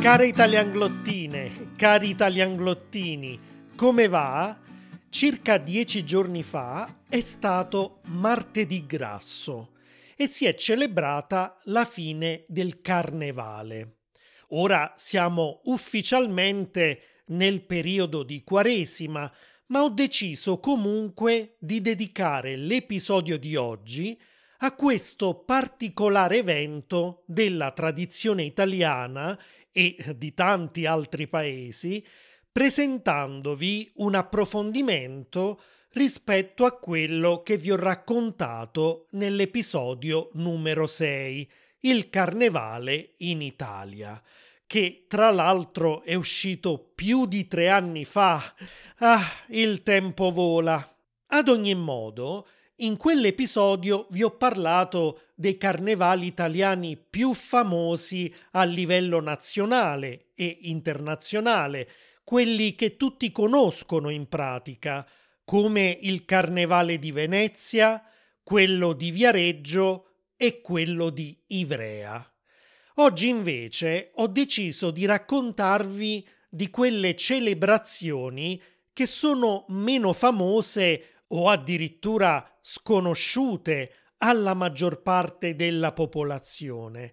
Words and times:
Care 0.00 0.28
italianglottine, 0.28 1.74
cari 1.76 2.08
italianglottini, 2.08 3.38
come 3.76 4.08
va? 4.08 4.58
Circa 5.10 5.58
dieci 5.58 6.06
giorni 6.06 6.42
fa 6.42 7.02
è 7.06 7.20
stato 7.20 8.00
martedì 8.06 8.86
grasso 8.86 9.72
e 10.16 10.26
si 10.26 10.46
è 10.46 10.54
celebrata 10.54 11.54
la 11.64 11.84
fine 11.84 12.46
del 12.48 12.80
carnevale. 12.80 13.98
Ora 14.52 14.94
siamo 14.96 15.60
ufficialmente 15.64 17.20
nel 17.26 17.60
periodo 17.66 18.22
di 18.22 18.42
Quaresima, 18.42 19.30
ma 19.66 19.82
ho 19.82 19.90
deciso 19.90 20.60
comunque 20.60 21.56
di 21.60 21.82
dedicare 21.82 22.56
l'episodio 22.56 23.36
di 23.36 23.54
oggi 23.54 24.18
a 24.62 24.74
questo 24.74 25.42
particolare 25.44 26.38
evento 26.38 27.22
della 27.26 27.70
tradizione 27.70 28.42
italiana 28.42 29.38
e 29.72 29.96
di 30.16 30.34
tanti 30.34 30.86
altri 30.86 31.28
paesi, 31.28 32.04
presentandovi 32.50 33.92
un 33.96 34.14
approfondimento 34.14 35.60
rispetto 35.92 36.64
a 36.64 36.76
quello 36.78 37.42
che 37.42 37.56
vi 37.56 37.70
ho 37.70 37.76
raccontato 37.76 39.06
nell'episodio 39.10 40.30
numero 40.34 40.86
6, 40.86 41.50
il 41.80 42.10
carnevale 42.10 43.14
in 43.18 43.42
Italia, 43.42 44.22
che 44.66 45.06
tra 45.08 45.30
l'altro 45.30 46.02
è 46.02 46.14
uscito 46.14 46.92
più 46.94 47.26
di 47.26 47.48
tre 47.48 47.68
anni 47.68 48.04
fa. 48.04 48.54
Ah, 48.98 49.24
il 49.48 49.82
tempo 49.82 50.30
vola. 50.30 50.96
Ad 51.26 51.48
ogni 51.48 51.74
modo, 51.74 52.46
in 52.76 52.96
quell'episodio 52.96 54.06
vi 54.10 54.22
ho 54.22 54.30
parlato 54.30 55.29
dei 55.40 55.56
carnevali 55.56 56.26
italiani 56.26 56.98
più 56.98 57.32
famosi 57.32 58.30
a 58.50 58.64
livello 58.64 59.22
nazionale 59.22 60.32
e 60.34 60.58
internazionale, 60.60 61.88
quelli 62.22 62.74
che 62.74 62.98
tutti 62.98 63.32
conoscono 63.32 64.10
in 64.10 64.28
pratica, 64.28 65.08
come 65.42 65.96
il 66.02 66.26
Carnevale 66.26 66.98
di 66.98 67.10
Venezia, 67.10 68.04
quello 68.42 68.92
di 68.92 69.10
Viareggio 69.10 70.08
e 70.36 70.60
quello 70.60 71.08
di 71.08 71.34
Ivrea. 71.46 72.22
Oggi 72.96 73.28
invece 73.28 74.10
ho 74.16 74.26
deciso 74.26 74.90
di 74.90 75.06
raccontarvi 75.06 76.28
di 76.50 76.68
quelle 76.68 77.16
celebrazioni 77.16 78.60
che 78.92 79.06
sono 79.06 79.64
meno 79.68 80.12
famose 80.12 81.22
o 81.28 81.48
addirittura 81.48 82.58
sconosciute 82.60 83.94
alla 84.22 84.54
maggior 84.54 85.02
parte 85.02 85.54
della 85.54 85.92
popolazione, 85.92 87.12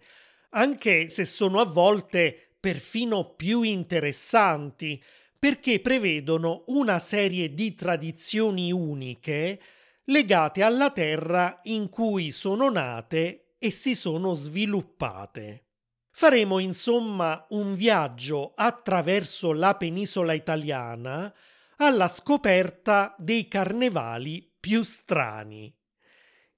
anche 0.52 1.10
se 1.10 1.26
sono 1.26 1.60
a 1.60 1.66
volte 1.66 2.56
perfino 2.60 3.36
più 3.36 3.62
interessanti, 3.62 5.02
perché 5.40 5.80
prevedono 5.80 6.64
una 6.68 7.00
serie 7.00 7.54
di 7.54 7.76
tradizioni 7.76 8.72
uniche 8.72 9.60
legate 10.06 10.64
alla 10.64 10.90
terra 10.92 11.60
in 11.64 11.90
cui 11.90 12.32
sono 12.32 12.70
nate 12.70 13.56
e 13.58 13.72
si 13.72 13.96
sono 13.96 14.34
sviluppate. 14.34 15.66
Faremo 16.12 16.60
insomma 16.60 17.46
un 17.50 17.76
viaggio 17.76 18.54
attraverso 18.56 19.54
la 19.54 19.76
penisola 19.76 20.34
italiana 20.34 21.32
alla 21.78 22.08
scoperta 22.08 23.16
dei 23.20 23.48
carnevali 23.48 24.52
più 24.60 24.82
strani. 24.82 25.77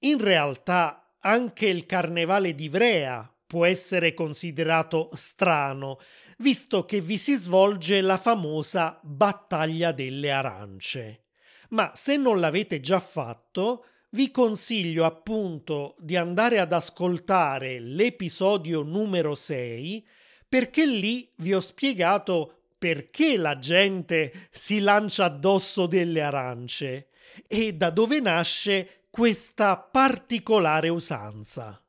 In 0.00 0.18
realtà 0.18 1.16
anche 1.20 1.66
il 1.66 1.84
carnevale 1.84 2.54
di 2.54 2.64
Ivrea 2.64 3.30
può 3.46 3.66
essere 3.66 4.14
considerato 4.14 5.10
strano, 5.12 5.98
visto 6.38 6.84
che 6.84 7.00
vi 7.00 7.18
si 7.18 7.34
svolge 7.34 8.00
la 8.00 8.16
famosa 8.16 8.98
battaglia 9.02 9.92
delle 9.92 10.30
arance. 10.30 11.24
Ma 11.70 11.92
se 11.94 12.16
non 12.16 12.40
l'avete 12.40 12.80
già 12.80 12.98
fatto, 12.98 13.84
vi 14.10 14.30
consiglio 14.30 15.04
appunto 15.04 15.96
di 15.98 16.16
andare 16.16 16.58
ad 16.58 16.72
ascoltare 16.72 17.78
l'episodio 17.78 18.82
numero 18.82 19.34
6 19.34 20.06
perché 20.48 20.86
lì 20.86 21.30
vi 21.36 21.54
ho 21.54 21.60
spiegato 21.60 22.62
perché 22.76 23.36
la 23.36 23.58
gente 23.58 24.48
si 24.50 24.80
lancia 24.80 25.26
addosso 25.26 25.86
delle 25.86 26.22
arance 26.22 27.08
e 27.46 27.74
da 27.74 27.90
dove 27.90 28.18
nasce 28.20 28.99
questa 29.10 29.76
particolare 29.76 30.88
usanza. 30.88 31.84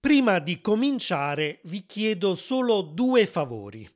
Prima 0.00 0.40
di 0.40 0.60
cominciare 0.60 1.60
vi 1.64 1.86
chiedo 1.86 2.34
solo 2.34 2.80
due 2.82 3.28
favori. 3.28 3.88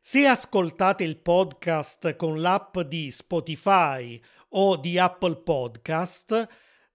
Se 0.00 0.26
ascoltate 0.26 1.04
il 1.04 1.18
podcast 1.18 2.16
con 2.16 2.40
l'app 2.40 2.78
di 2.80 3.10
Spotify 3.10 4.18
o 4.50 4.76
di 4.76 4.98
Apple 4.98 5.36
Podcast, 5.42 6.48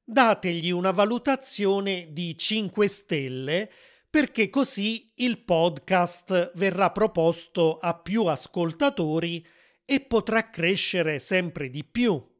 dategli 0.03 0.71
una 0.71 0.91
valutazione 0.91 2.07
di 2.09 2.35
5 2.35 2.87
stelle 2.87 3.71
perché 4.09 4.49
così 4.49 5.11
il 5.17 5.43
podcast 5.43 6.53
verrà 6.55 6.89
proposto 6.89 7.77
a 7.77 7.93
più 7.93 8.25
ascoltatori 8.25 9.45
e 9.85 9.99
potrà 10.01 10.49
crescere 10.49 11.19
sempre 11.19 11.69
di 11.69 11.83
più. 11.83 12.32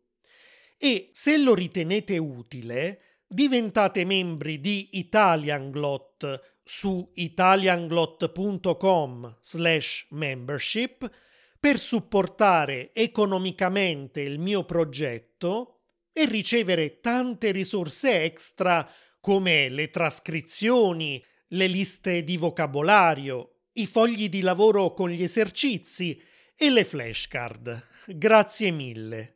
E 0.83 1.11
se 1.13 1.37
lo 1.37 1.53
ritenete 1.53 2.17
utile, 2.17 3.21
diventate 3.25 4.03
membri 4.03 4.59
di 4.59 4.97
Italianglot 4.97 6.59
su 6.61 7.09
italianglot.com 7.13 9.37
slash 9.39 10.07
membership 10.09 11.09
per 11.57 11.79
supportare 11.79 12.93
economicamente 12.93 14.19
il 14.19 14.39
mio 14.39 14.65
progetto 14.65 15.83
e 16.11 16.25
ricevere 16.25 16.99
tante 16.99 17.51
risorse 17.51 18.23
extra 18.23 18.85
come 19.21 19.69
le 19.69 19.89
trascrizioni, 19.89 21.23
le 21.47 21.67
liste 21.67 22.25
di 22.25 22.35
vocabolario, 22.35 23.59
i 23.75 23.85
fogli 23.85 24.27
di 24.27 24.41
lavoro 24.41 24.91
con 24.91 25.09
gli 25.09 25.23
esercizi 25.23 26.21
e 26.57 26.69
le 26.69 26.83
flashcard. 26.83 27.87
Grazie 28.05 28.71
mille. 28.71 29.32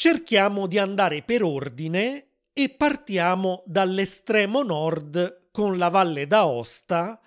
Cerchiamo 0.00 0.68
di 0.68 0.78
andare 0.78 1.22
per 1.22 1.42
ordine 1.42 2.28
e 2.52 2.68
partiamo 2.68 3.64
dall'estremo 3.66 4.62
nord 4.62 5.48
con 5.50 5.76
la 5.76 5.88
Valle 5.88 6.28
d'Aosta 6.28 7.20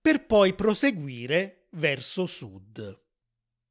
per 0.00 0.26
poi 0.26 0.52
proseguire 0.54 1.68
verso 1.74 2.26
sud. 2.26 3.00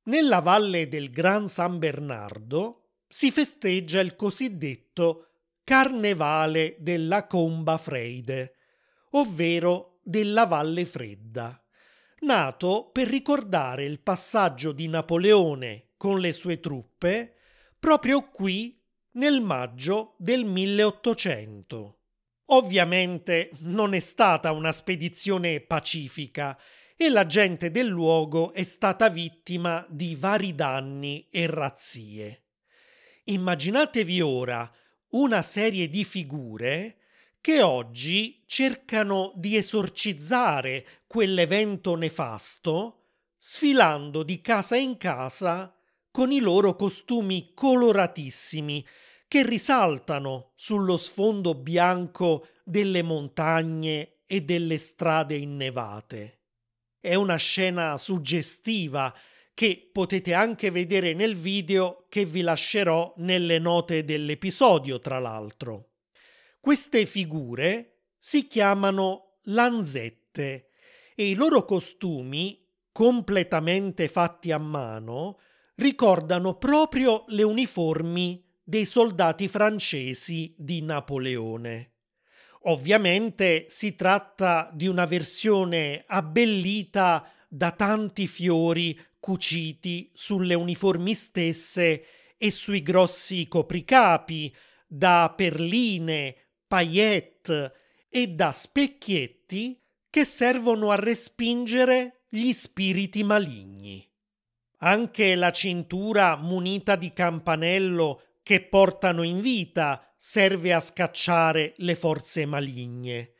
Nella 0.03 0.39
valle 0.39 0.87
del 0.87 1.11
Gran 1.11 1.49
San 1.49 1.79
Bernardo 1.79 2.91
si 3.09 3.29
festeggia 3.29 3.99
il 3.99 4.15
cosiddetto 4.15 5.31
Carnevale 5.65 6.77
della 6.79 7.27
Comba 7.27 7.77
Freide, 7.77 8.55
ovvero 9.09 9.99
della 10.01 10.45
Valle 10.45 10.85
Fredda, 10.85 11.61
nato 12.19 12.89
per 12.93 13.09
ricordare 13.09 13.83
il 13.83 13.99
passaggio 13.99 14.71
di 14.71 14.87
Napoleone 14.87 15.89
con 15.97 16.19
le 16.21 16.31
sue 16.31 16.61
truppe 16.61 17.34
proprio 17.85 18.29
qui 18.29 18.81
nel 19.11 19.41
maggio 19.41 20.15
del 20.17 20.43
1800. 20.43 21.99
Ovviamente 22.45 23.51
non 23.59 23.93
è 23.93 23.99
stata 23.99 24.51
una 24.51 24.71
spedizione 24.71 25.59
pacifica 25.59 26.59
e 26.95 27.09
la 27.09 27.27
gente 27.27 27.69
del 27.69 27.85
luogo 27.85 28.53
è 28.53 28.63
stata 28.63 29.07
vittima 29.09 29.85
di 29.87 30.15
vari 30.15 30.55
danni 30.55 31.27
e 31.29 31.45
razzie. 31.45 32.45
Immaginatevi 33.25 34.19
ora 34.19 34.67
una 35.09 35.43
serie 35.43 35.87
di 35.87 36.03
figure 36.03 36.97
che 37.39 37.61
oggi 37.61 38.41
cercano 38.47 39.31
di 39.35 39.57
esorcizzare 39.57 41.03
quell'evento 41.05 41.93
nefasto, 41.93 43.09
sfilando 43.37 44.23
di 44.23 44.41
casa 44.41 44.75
in 44.75 44.97
casa 44.97 45.71
con 46.15 46.31
i 46.31 46.39
loro 46.39 46.77
costumi 46.77 47.51
coloratissimi 47.53 48.87
che 49.27 49.45
risaltano 49.45 50.53
sullo 50.55 50.95
sfondo 50.95 51.55
bianco 51.55 52.47
delle 52.63 53.01
montagne 53.01 54.19
e 54.25 54.39
delle 54.39 54.77
strade 54.77 55.35
innevate. 55.35 56.43
È 57.01 57.15
una 57.15 57.35
scena 57.35 57.97
suggestiva 57.97 59.13
che 59.53 59.89
potete 59.91 60.33
anche 60.33 60.71
vedere 60.71 61.13
nel 61.13 61.35
video 61.35 62.05
che 62.07 62.23
vi 62.23 62.39
lascerò 62.39 63.13
nelle 63.17 63.59
note 63.59 64.05
dell'episodio, 64.05 65.01
tra 65.01 65.19
l'altro. 65.19 65.95
Queste 66.61 67.05
figure 67.05 68.03
si 68.17 68.47
chiamano 68.47 69.39
lanzette 69.47 70.69
e 71.13 71.29
i 71.29 71.33
loro 71.33 71.65
costumi, 71.65 72.65
completamente 72.93 74.07
fatti 74.07 74.53
a 74.53 74.57
mano, 74.57 75.39
ricordano 75.75 76.57
proprio 76.57 77.25
le 77.27 77.43
uniformi 77.43 78.43
dei 78.63 78.85
soldati 78.85 79.47
francesi 79.47 80.53
di 80.57 80.81
Napoleone. 80.81 81.91
Ovviamente 82.67 83.65
si 83.69 83.95
tratta 83.95 84.71
di 84.73 84.87
una 84.87 85.05
versione 85.05 86.03
abbellita 86.07 87.31
da 87.47 87.71
tanti 87.71 88.25
fiori 88.25 88.99
cuciti 89.19 90.11
sulle 90.13 90.55
uniformi 90.55 91.13
stesse 91.13 92.05
e 92.37 92.51
sui 92.51 92.81
grossi 92.81 93.47
copricapi, 93.47 94.53
da 94.87 95.33
perline, 95.35 96.35
paillette 96.67 97.73
e 98.09 98.27
da 98.27 98.51
specchietti 98.51 99.79
che 100.09 100.25
servono 100.25 100.89
a 100.89 100.95
respingere 100.95 102.23
gli 102.29 102.51
spiriti 102.51 103.23
maligni. 103.23 104.07
Anche 104.85 105.33
la 105.33 105.51
cintura 105.51 106.35
munita 106.35 106.95
di 106.95 107.11
campanello 107.11 108.21
che 108.43 108.61
portano 108.61 109.23
in 109.23 109.41
vita 109.41 110.13
serve 110.15 110.73
a 110.73 110.79
scacciare 110.79 111.73
le 111.77 111.95
forze 111.95 112.45
maligne, 112.45 113.31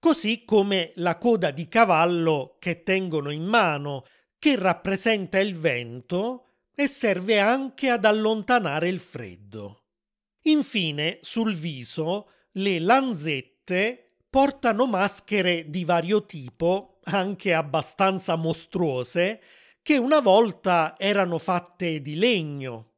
così 0.00 0.42
come 0.44 0.90
la 0.96 1.16
coda 1.16 1.52
di 1.52 1.68
cavallo 1.68 2.56
che 2.58 2.82
tengono 2.82 3.30
in 3.30 3.44
mano, 3.44 4.06
che 4.40 4.56
rappresenta 4.56 5.38
il 5.38 5.56
vento 5.56 6.46
e 6.74 6.88
serve 6.88 7.38
anche 7.38 7.90
ad 7.90 8.04
allontanare 8.04 8.88
il 8.88 8.98
freddo. 8.98 9.84
Infine, 10.46 11.20
sul 11.22 11.54
viso, 11.54 12.30
le 12.54 12.80
lanzette 12.80 14.16
portano 14.28 14.86
maschere 14.86 15.70
di 15.70 15.84
vario 15.84 16.26
tipo, 16.26 16.98
anche 17.04 17.54
abbastanza 17.54 18.34
mostruose, 18.34 19.40
che 19.88 19.96
una 19.96 20.20
volta 20.20 20.96
erano 20.98 21.38
fatte 21.38 22.02
di 22.02 22.16
legno. 22.16 22.96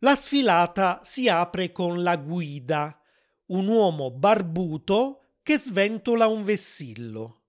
La 0.00 0.16
sfilata 0.16 1.00
si 1.02 1.30
apre 1.30 1.72
con 1.72 2.02
la 2.02 2.16
guida, 2.16 3.00
un 3.46 3.66
uomo 3.68 4.10
barbuto 4.10 5.38
che 5.42 5.56
sventola 5.56 6.26
un 6.26 6.44
vessillo, 6.44 7.44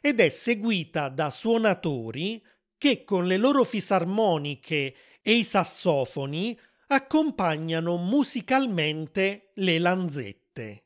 ed 0.00 0.20
è 0.20 0.30
seguita 0.30 1.10
da 1.10 1.28
suonatori 1.28 2.42
che 2.78 3.04
con 3.04 3.26
le 3.26 3.36
loro 3.36 3.62
fisarmoniche 3.62 4.96
e 5.20 5.32
i 5.34 5.44
sassofoni 5.44 6.58
accompagnano 6.86 7.98
musicalmente 7.98 9.50
le 9.56 9.78
lanzette. 9.78 10.84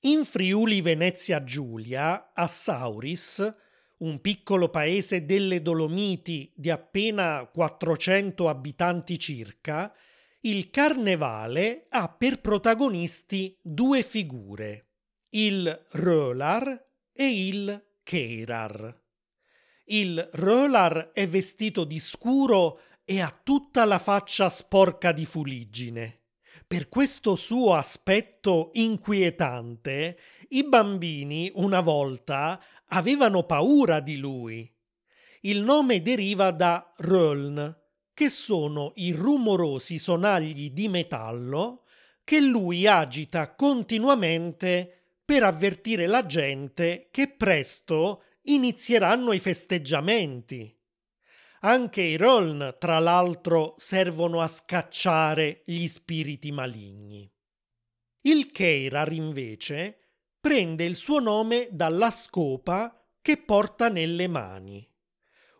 In 0.00 0.24
Friuli 0.24 0.80
Venezia 0.80 1.44
Giulia, 1.44 2.32
a 2.34 2.48
Sauris, 2.48 3.54
un 3.98 4.20
piccolo 4.20 4.68
paese 4.68 5.24
delle 5.24 5.62
Dolomiti 5.62 6.52
di 6.54 6.70
appena 6.70 7.48
400 7.52 8.48
abitanti 8.48 9.18
circa, 9.18 9.94
il 10.40 10.70
carnevale 10.70 11.86
ha 11.88 12.08
per 12.08 12.40
protagonisti 12.40 13.58
due 13.62 14.02
figure, 14.02 14.88
il 15.30 15.86
Rölar 15.92 16.84
e 17.12 17.46
il 17.46 17.84
Keirar. 18.02 19.02
Il 19.86 20.28
Rölar 20.32 21.12
è 21.12 21.26
vestito 21.28 21.84
di 21.84 21.98
scuro 21.98 22.80
e 23.04 23.20
ha 23.20 23.40
tutta 23.42 23.84
la 23.84 23.98
faccia 23.98 24.50
sporca 24.50 25.12
di 25.12 25.24
fuliggine. 25.24 26.20
Per 26.66 26.88
questo 26.88 27.36
suo 27.36 27.74
aspetto 27.74 28.70
inquietante, 28.74 30.18
i 30.48 30.66
bambini 30.66 31.50
una 31.54 31.80
volta 31.80 32.62
avevano 32.88 33.44
paura 33.44 34.00
di 34.00 34.16
lui. 34.16 34.70
Il 35.42 35.60
nome 35.60 36.02
deriva 36.02 36.50
da 36.50 36.92
Röln, 36.98 37.74
che 38.14 38.30
sono 38.30 38.92
i 38.96 39.12
rumorosi 39.12 39.98
sonagli 39.98 40.70
di 40.70 40.88
metallo 40.88 41.84
che 42.24 42.40
lui 42.40 42.86
agita 42.86 43.54
continuamente 43.54 45.16
per 45.24 45.42
avvertire 45.42 46.06
la 46.06 46.24
gente 46.24 47.08
che 47.10 47.28
presto 47.28 48.22
inizieranno 48.42 49.32
i 49.32 49.38
festeggiamenti. 49.38 50.74
Anche 51.60 52.02
i 52.02 52.16
Roln, 52.16 52.76
tra 52.78 52.98
l'altro, 52.98 53.74
servono 53.78 54.40
a 54.40 54.48
scacciare 54.48 55.62
gli 55.64 55.86
spiriti 55.86 56.52
maligni. 56.52 57.30
Il 58.22 58.50
Keirar, 58.50 59.12
invece, 59.12 60.03
prende 60.44 60.84
il 60.84 60.94
suo 60.94 61.20
nome 61.20 61.68
dalla 61.70 62.10
scopa 62.10 63.02
che 63.22 63.38
porta 63.38 63.88
nelle 63.88 64.28
mani. 64.28 64.86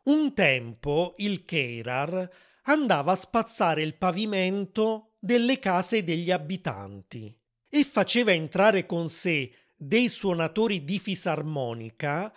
Un 0.02 0.34
tempo 0.34 1.14
il 1.16 1.46
Keirar 1.46 2.30
andava 2.64 3.12
a 3.12 3.16
spazzare 3.16 3.82
il 3.82 3.96
pavimento 3.96 5.14
delle 5.18 5.58
case 5.58 6.04
degli 6.04 6.30
abitanti 6.30 7.34
e 7.66 7.84
faceva 7.84 8.32
entrare 8.32 8.84
con 8.84 9.08
sé 9.08 9.50
dei 9.74 10.10
suonatori 10.10 10.84
di 10.84 10.98
fisarmonica 10.98 12.30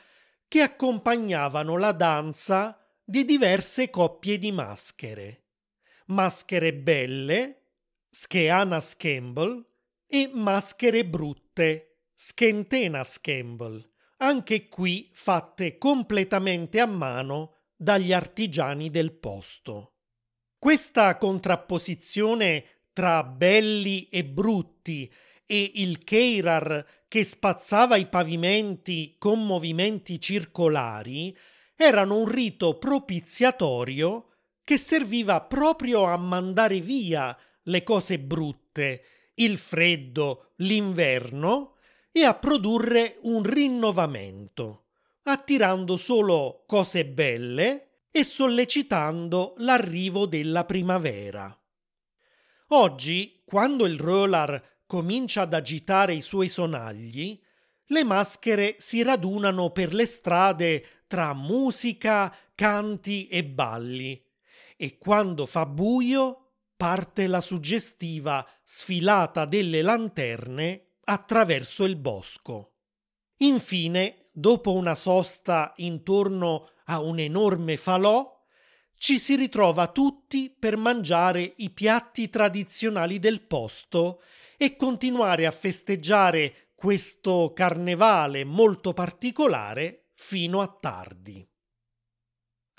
che 0.48 0.62
accompagnavano 0.62 1.76
la 1.76 1.92
danza 1.92 2.82
di 3.04 3.26
diverse 3.26 3.90
coppie 3.90 4.40
di 4.40 4.54
maschere. 4.54 5.48
Maschere 6.06 6.74
belle, 6.74 7.64
Scheana 8.10 8.80
Scamble, 8.80 9.66
e 10.08 10.32
maschere 10.34 11.06
brutte, 11.06 11.97
Schentena 12.20 13.04
Scamble, 13.04 13.92
anche 14.18 14.70
qui 14.70 15.08
fatte 15.14 15.78
completamente 15.78 16.80
a 16.80 16.88
mano 16.88 17.58
dagli 17.76 18.12
artigiani 18.12 18.90
del 18.90 19.14
posto. 19.14 19.98
Questa 20.58 21.16
contrapposizione 21.18 22.88
tra 22.92 23.24
belli 23.24 24.08
e 24.08 24.26
brutti 24.26 25.14
e 25.46 25.72
il 25.76 26.04
Keirar 26.04 27.04
che 27.08 27.24
spazzava 27.24 27.98
i 27.98 28.08
pavimenti 28.08 29.14
con 29.20 29.46
movimenti 29.46 30.20
circolari 30.20 31.38
erano 31.76 32.18
un 32.18 32.28
rito 32.28 32.80
propiziatorio 32.80 34.38
che 34.64 34.80
serviva 34.80 35.42
proprio 35.42 36.06
a 36.06 36.18
mandare 36.18 36.80
via 36.80 37.38
le 37.62 37.84
cose 37.84 38.18
brutte, 38.18 39.04
il 39.36 39.60
freddo, 39.60 40.54
l'inverno 40.56 41.74
e 42.18 42.24
a 42.24 42.34
produrre 42.34 43.20
un 43.22 43.44
rinnovamento, 43.44 44.86
attirando 45.26 45.98
solo 45.98 46.64
cose 46.66 47.06
belle 47.06 48.06
e 48.10 48.24
sollecitando 48.24 49.54
l'arrivo 49.58 50.26
della 50.26 50.66
primavera. 50.66 51.56
Oggi, 52.70 53.44
quando 53.46 53.86
il 53.86 54.00
roller 54.00 54.80
comincia 54.88 55.42
ad 55.42 55.54
agitare 55.54 56.16
i 56.16 56.22
suoi 56.22 56.50
sonagli, 56.50 57.40
le 57.86 58.04
maschere 58.04 58.78
si 58.80 59.04
radunano 59.04 59.70
per 59.70 59.94
le 59.94 60.08
strade 60.08 60.86
tra 61.06 61.36
musica, 61.36 62.36
canti 62.56 63.28
e 63.28 63.44
balli 63.46 64.20
e 64.76 64.98
quando 64.98 65.46
fa 65.46 65.68
buio 65.68 66.54
parte 66.76 67.28
la 67.28 67.42
suggestiva 67.42 68.44
sfilata 68.64 69.46
delle 69.46 69.84
lanterne 69.84 70.87
attraverso 71.10 71.86
il 71.86 71.96
bosco. 71.96 72.74
Infine, 73.38 74.30
dopo 74.32 74.74
una 74.74 74.96
sosta 74.96 75.74
intorno 75.78 76.70
a 76.86 77.00
un 77.02 77.20
enorme 77.20 77.78
falò, 77.78 78.36
ci 78.96 79.20
si 79.20 79.36
ritrova 79.36 79.88
tutti 79.88 80.50
per 80.50 80.76
mangiare 80.76 81.54
i 81.58 81.70
piatti 81.70 82.30
tradizionali 82.30 83.20
del 83.20 83.42
posto 83.42 84.22
e 84.58 84.76
continuare 84.76 85.46
a 85.46 85.52
festeggiare 85.52 86.72
questo 86.76 87.54
carnevale 87.54 88.44
molto 88.44 88.94
particolare 88.94 90.10
fino 90.14 90.62
a 90.62 90.68
tardi. 90.68 91.48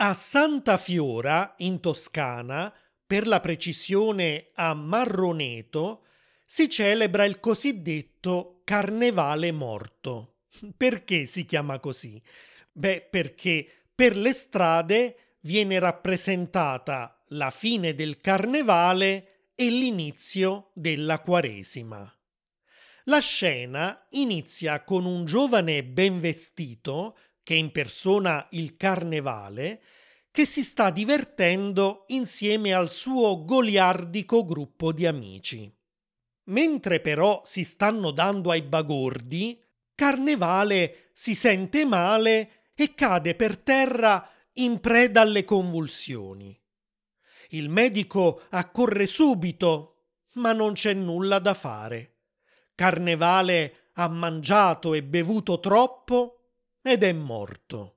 A 0.01 0.15
Santa 0.15 0.77
Fiora, 0.77 1.55
in 1.59 1.81
Toscana, 1.81 2.73
per 3.07 3.27
la 3.27 3.41
precisione 3.41 4.51
a 4.55 4.75
Marroneto, 4.75 6.03
si 6.51 6.71
celebra 6.71 7.27
il 7.27 7.41
cosiddetto 7.41 8.63
Carnevale 8.65 9.53
morto. 9.53 10.45
Perché 10.77 11.27
si 11.27 11.45
chiama 11.45 11.79
così? 11.79 12.21
Beh, 12.73 13.07
perché 13.11 13.69
per 13.95 14.17
le 14.17 14.33
strade 14.33 15.37
viene 15.41 15.79
rappresentata 15.79 17.23
la 17.29 17.51
fine 17.51 17.95
del 17.95 18.17
carnevale 18.17 19.51
e 19.55 19.69
l'inizio 19.69 20.71
della 20.73 21.21
Quaresima. 21.21 22.11
La 23.05 23.21
scena 23.21 24.07
inizia 24.13 24.85
con 24.85 25.05
un 25.05 25.27
giovane 25.27 25.85
ben 25.85 26.19
vestito 26.19 27.19
che 27.43 27.55
impersona 27.55 28.47
il 28.53 28.77
carnevale, 28.77 29.83
che 30.31 30.47
si 30.47 30.63
sta 30.63 30.91
divertendo 30.91 32.05
insieme 32.09 32.73
al 32.73 32.91
suo 32.91 33.45
goliardico 33.45 34.45
gruppo 34.47 34.93
di 34.93 35.07
amici. 35.07 35.78
Mentre 36.49 37.01
però 37.01 37.43
si 37.45 37.65
stanno 37.65 38.11
dando 38.11 38.51
ai 38.51 38.63
bagordi, 38.63 39.63
Carnevale 39.95 41.11
si 41.13 41.35
sente 41.35 41.85
male 41.85 42.71
e 42.75 42.95
cade 42.95 43.35
per 43.35 43.59
terra 43.59 44.31
in 44.55 44.79
preda 44.79 45.23
alle 45.23 45.45
convulsioni. 45.45 46.57
Il 47.49 47.69
medico 47.69 48.43
accorre 48.51 49.07
subito, 49.07 50.05
ma 50.35 50.53
non 50.53 50.75
c'è 50.75 50.93
nulla 50.93 51.41
da 51.41 51.55
fare. 51.55 52.19
Carnevale 52.75 53.91
ha 53.95 54.07
mangiato 54.07 54.95
e 54.95 55.03
bevuto 55.03 55.59
troppo 55.59 56.51
ed 56.81 57.03
è 57.03 57.13
morto. 57.13 57.97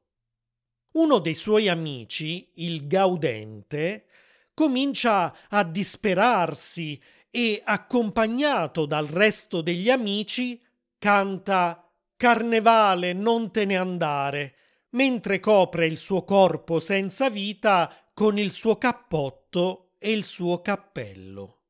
Uno 0.93 1.19
dei 1.19 1.35
suoi 1.35 1.69
amici, 1.69 2.51
il 2.55 2.87
Gaudente, 2.87 4.07
comincia 4.55 5.35
a 5.49 5.63
disperarsi 5.63 6.99
e, 7.31 7.61
accompagnato 7.63 8.85
dal 8.85 9.07
resto 9.07 9.61
degli 9.61 9.89
amici, 9.89 10.61
canta 10.99 11.89
Carnevale, 12.15 13.13
non 13.13 13.49
te 13.51 13.65
ne 13.65 13.77
andare, 13.77 14.55
mentre 14.91 15.39
copre 15.39 15.87
il 15.87 15.97
suo 15.97 16.23
corpo 16.23 16.79
senza 16.79 17.31
vita 17.31 17.91
con 18.13 18.37
il 18.37 18.51
suo 18.51 18.77
cappotto 18.77 19.93
e 19.97 20.11
il 20.11 20.23
suo 20.23 20.61
cappello. 20.61 21.61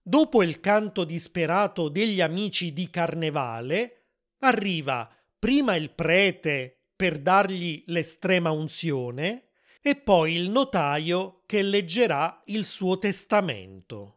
Dopo 0.00 0.42
il 0.42 0.60
canto 0.60 1.04
disperato 1.04 1.88
degli 1.88 2.20
amici 2.20 2.72
di 2.72 2.88
Carnevale, 2.88 4.04
arriva 4.38 5.10
prima 5.38 5.74
il 5.74 5.90
prete 5.90 6.84
per 6.96 7.18
dargli 7.18 7.82
l'estrema 7.88 8.50
unzione 8.50 9.48
e 9.82 9.96
poi 9.96 10.34
il 10.34 10.48
notaio 10.48 11.42
che 11.44 11.60
leggerà 11.60 12.42
il 12.46 12.64
suo 12.64 12.98
testamento. 12.98 14.13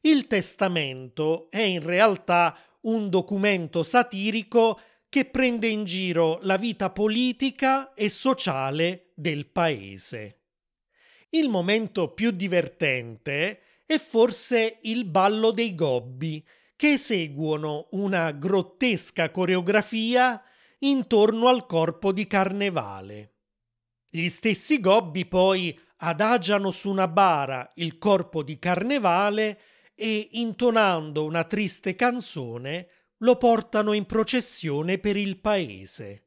Il 0.00 0.26
testamento 0.26 1.50
è 1.50 1.60
in 1.60 1.82
realtà 1.82 2.56
un 2.82 3.08
documento 3.10 3.82
satirico 3.82 4.80
che 5.08 5.24
prende 5.24 5.66
in 5.66 5.84
giro 5.84 6.38
la 6.42 6.56
vita 6.56 6.90
politica 6.90 7.92
e 7.94 8.10
sociale 8.10 9.10
del 9.14 9.46
paese. 9.46 10.40
Il 11.30 11.48
momento 11.48 12.12
più 12.12 12.30
divertente 12.30 13.60
è 13.84 13.98
forse 13.98 14.78
il 14.82 15.04
ballo 15.04 15.50
dei 15.50 15.74
gobbi, 15.74 16.46
che 16.76 16.92
eseguono 16.92 17.88
una 17.92 18.30
grottesca 18.30 19.30
coreografia 19.30 20.40
intorno 20.80 21.48
al 21.48 21.66
corpo 21.66 22.12
di 22.12 22.26
carnevale. 22.26 23.32
Gli 24.08 24.28
stessi 24.28 24.78
gobbi 24.78 25.26
poi 25.26 25.78
adagiano 25.96 26.70
su 26.70 26.88
una 26.88 27.08
bara 27.08 27.72
il 27.76 27.98
corpo 27.98 28.42
di 28.42 28.58
carnevale 28.58 29.60
e, 30.00 30.28
intonando 30.32 31.24
una 31.24 31.42
triste 31.42 31.96
canzone, 31.96 32.88
lo 33.18 33.36
portano 33.36 33.92
in 33.92 34.06
processione 34.06 34.98
per 34.98 35.16
il 35.16 35.40
paese. 35.40 36.26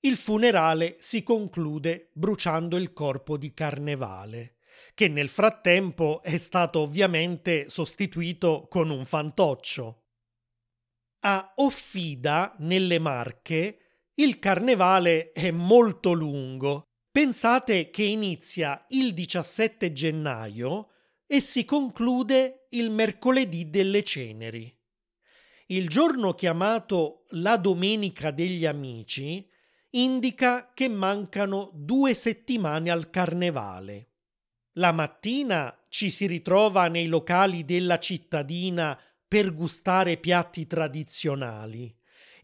Il 0.00 0.18
funerale 0.18 0.96
si 0.98 1.22
conclude 1.22 2.10
bruciando 2.12 2.76
il 2.76 2.92
corpo 2.92 3.38
di 3.38 3.54
carnevale, 3.54 4.56
che 4.92 5.08
nel 5.08 5.30
frattempo 5.30 6.20
è 6.22 6.36
stato 6.36 6.80
ovviamente 6.80 7.70
sostituito 7.70 8.66
con 8.68 8.90
un 8.90 9.06
fantoccio. 9.06 10.02
A 11.20 11.54
Offida, 11.56 12.54
nelle 12.58 12.98
Marche, 12.98 13.78
il 14.16 14.38
carnevale 14.38 15.32
è 15.32 15.50
molto 15.50 16.12
lungo. 16.12 16.82
Pensate 17.10 17.88
che 17.88 18.02
inizia 18.02 18.84
il 18.90 19.14
17 19.14 19.90
gennaio 19.94 20.90
e 21.26 21.40
si 21.40 21.64
conclude 21.64 22.66
il 22.70 22.90
mercoledì 22.90 23.70
delle 23.70 24.02
ceneri. 24.02 24.72
Il 25.66 25.88
giorno 25.88 26.34
chiamato 26.34 27.24
la 27.30 27.56
Domenica 27.56 28.30
degli 28.30 28.66
Amici 28.66 29.48
indica 29.90 30.72
che 30.74 30.88
mancano 30.88 31.70
due 31.72 32.14
settimane 32.14 32.90
al 32.90 33.10
carnevale. 33.10 34.10
La 34.72 34.92
mattina 34.92 35.74
ci 35.88 36.10
si 36.10 36.26
ritrova 36.26 36.88
nei 36.88 37.06
locali 37.06 37.64
della 37.64 37.98
cittadina 37.98 38.98
per 39.26 39.54
gustare 39.54 40.16
piatti 40.16 40.66
tradizionali 40.66 41.96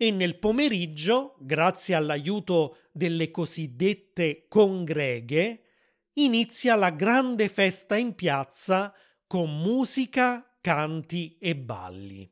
e 0.03 0.11
nel 0.11 0.39
pomeriggio, 0.39 1.37
grazie 1.41 1.95
all'aiuto 1.95 2.79
delle 2.91 3.31
cosiddette 3.31 4.47
congreghe, 4.49 5.70
inizia 6.15 6.75
la 6.75 6.91
grande 6.91 7.49
festa 7.49 7.97
in 7.97 8.15
piazza 8.15 8.93
con 9.27 9.61
musica, 9.61 10.57
canti 10.61 11.37
e 11.39 11.55
balli. 11.57 12.31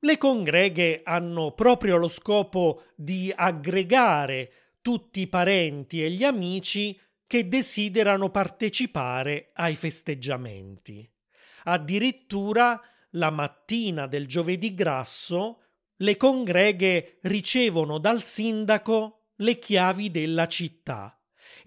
Le 0.00 0.18
congreghe 0.18 1.00
hanno 1.02 1.52
proprio 1.52 1.96
lo 1.96 2.08
scopo 2.08 2.84
di 2.94 3.32
aggregare 3.34 4.78
tutti 4.82 5.20
i 5.20 5.26
parenti 5.26 6.04
e 6.04 6.10
gli 6.10 6.22
amici 6.22 6.98
che 7.26 7.48
desiderano 7.48 8.30
partecipare 8.30 9.50
ai 9.54 9.74
festeggiamenti. 9.74 11.10
Addirittura 11.64 12.80
la 13.12 13.30
mattina 13.30 14.06
del 14.06 14.28
giovedì 14.28 14.74
grasso 14.74 15.62
le 15.96 16.16
congreghe 16.16 17.18
ricevono 17.22 17.98
dal 17.98 18.22
sindaco 18.22 19.30
le 19.36 19.58
chiavi 19.58 20.10
della 20.10 20.46
città 20.46 21.15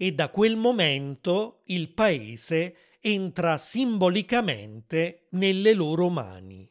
e 0.02 0.12
da 0.12 0.30
quel 0.30 0.56
momento 0.56 1.60
il 1.66 1.90
paese 1.90 2.96
entra 3.02 3.58
simbolicamente 3.58 5.26
nelle 5.32 5.74
loro 5.74 6.08
mani. 6.08 6.66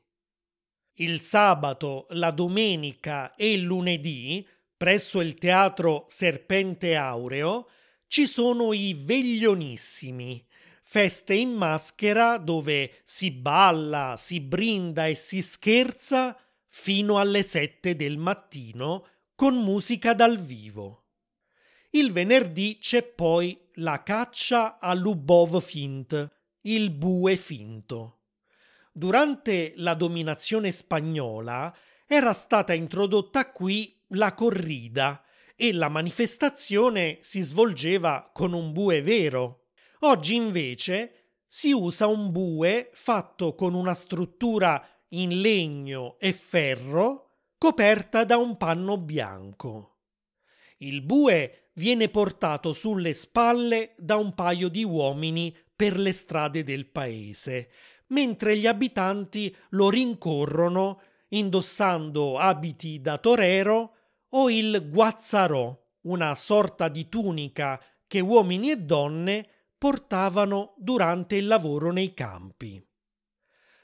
Il 0.96 1.22
sabato, 1.22 2.08
la 2.10 2.32
domenica 2.32 3.36
e 3.36 3.54
il 3.54 3.62
lunedì, 3.62 4.44
presso 4.76 5.22
il 5.22 5.36
teatro 5.36 6.08
Serpente 6.10 6.96
Aureo, 6.96 7.70
ci 8.08 8.26
sono 8.26 8.74
i 8.74 8.96
veglionissimi, 8.98 10.44
feste 10.82 11.36
in 11.36 11.52
maschera 11.52 12.40
dove 12.40 13.02
si 13.04 13.30
balla, 13.30 14.16
si 14.18 14.42
brinda 14.42 15.06
e 15.06 15.14
si 15.14 15.44
scherza 15.44 16.36
fino 16.68 17.20
alle 17.20 17.44
sette 17.44 17.96
del 17.96 18.18
mattino 18.18 19.06
con 19.36 19.54
musica 19.54 20.16
dal 20.16 20.40
vivo. 20.40 21.09
Il 21.92 22.12
venerdì 22.12 22.78
c'è 22.80 23.04
poi 23.04 23.60
la 23.76 24.04
caccia 24.04 24.80
all'Ubov 24.80 25.62
fint, 25.62 26.30
il 26.62 26.92
bue 26.92 27.36
finto. 27.36 28.20
Durante 28.92 29.74
la 29.78 29.94
dominazione 29.94 30.72
spagnola 30.72 31.76
era 32.06 32.34
stata 32.34 32.74
introdotta 32.74 33.52
qui 33.52 33.96
la 34.10 34.34
corrida 34.34 35.24
e 35.56 35.74
la 35.74 35.90
manifestazione 35.90 37.20
si 37.22 37.42
svolgeva 37.42 38.30
con 38.34 38.54
un 38.54 38.72
bue 38.72 39.02
vero, 39.02 39.60
Oggi 40.02 40.36
invece 40.36 41.34
si 41.46 41.72
usa 41.72 42.08
un 42.08 42.32
bue 42.32 42.90
fatto 42.94 43.54
con 43.54 43.74
una 43.74 43.94
struttura 43.94 44.82
in 45.10 45.42
legno 45.42 46.18
e 46.20 46.32
ferro 46.32 47.32
coperta 47.58 48.24
da 48.24 48.38
un 48.38 48.56
panno 48.56 48.98
bianco. 48.98 49.99
Il 50.82 51.02
bue 51.02 51.70
viene 51.74 52.10
portato 52.10 52.74
sulle 52.74 53.14
spalle 53.14 53.94
da 53.98 54.18
un 54.18 54.34
paio 54.34 54.68
di 54.70 54.84
uomini 54.84 55.56
per 55.76 55.98
le 55.98 56.14
strade 56.14 56.64
del 56.64 56.88
paese, 56.88 57.70
mentre 58.08 58.58
gli 58.58 58.68
abitanti 58.68 59.56
lo 59.70 59.90
rincorrono 59.90 61.02
indossando 61.30 62.38
abiti 62.38 63.02
da 63.02 63.18
torero 63.18 63.96
o 64.30 64.50
il 64.50 64.90
guazzarò, 64.90 65.78
una 66.02 66.34
sorta 66.36 66.88
di 66.88 67.10
tunica 67.10 67.82
che 68.08 68.20
uomini 68.20 68.72
e 68.72 68.78
donne 68.78 69.48
portavano 69.78 70.74
durante 70.78 71.36
il 71.36 71.48
lavoro 71.48 71.92
nei 71.92 72.14
campi. 72.14 72.84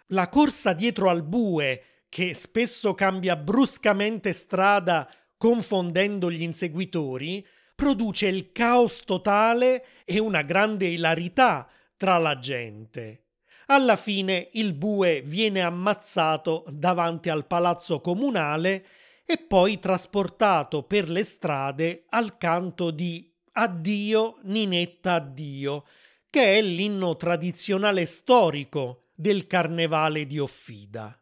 La 0.09 0.29
corsa 0.29 0.73
dietro 0.73 1.09
al 1.09 1.23
bue, 1.23 2.03
che 2.09 2.33
spesso 2.33 2.93
cambia 2.93 3.35
bruscamente 3.35 4.33
strada 4.33 5.09
confondendo 5.37 6.31
gli 6.31 6.41
inseguitori, 6.41 7.45
produce 7.75 8.27
il 8.27 8.51
caos 8.51 9.01
totale 9.05 9.85
e 10.05 10.19
una 10.19 10.41
grande 10.41 10.87
ilarità 10.87 11.69
tra 11.97 12.17
la 12.17 12.39
gente. 12.39 13.25
Alla 13.67 13.95
fine 13.95 14.49
il 14.53 14.73
bue 14.73 15.21
viene 15.25 15.61
ammazzato 15.61 16.65
davanti 16.69 17.29
al 17.29 17.47
palazzo 17.47 17.99
comunale 17.99 18.85
e 19.25 19.37
poi 19.37 19.79
trasportato 19.79 20.83
per 20.83 21.09
le 21.09 21.23
strade 21.23 22.05
al 22.09 22.37
canto 22.37 22.91
di 22.91 23.33
Addio 23.53 24.37
Ninetta 24.43 25.15
Addio, 25.15 25.85
che 26.29 26.57
è 26.57 26.61
l'inno 26.61 27.15
tradizionale 27.15 28.05
storico 28.05 29.07
del 29.15 29.47
carnevale 29.47 30.27
di 30.27 30.37
Offida. 30.37 31.19